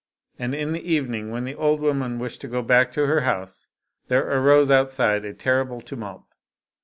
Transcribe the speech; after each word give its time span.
And 0.39 0.55
in 0.55 0.71
the 0.71 0.81
evening, 0.81 1.29
when 1.29 1.43
the 1.43 1.53
old 1.53 1.79
woman 1.79 2.17
wished 2.17 2.41
to 2.41 2.47
go 2.47 2.63
back 2.63 2.91
to 2.93 3.05
her 3.05 3.19
house, 3.21 3.67
there 4.07 4.27
arose 4.35 4.71
outside 4.71 5.23
a 5.25 5.31
terrible 5.35 5.79
tumult. 5.79 6.37